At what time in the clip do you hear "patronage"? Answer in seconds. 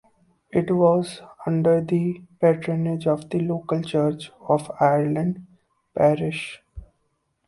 2.39-3.05